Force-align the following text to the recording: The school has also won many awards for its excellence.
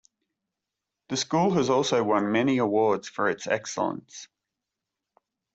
The 1.09 1.15
school 1.17 1.51
has 1.53 1.69
also 1.69 2.03
won 2.03 2.31
many 2.31 2.57
awards 2.57 3.07
for 3.07 3.29
its 3.29 3.45
excellence. 3.45 4.29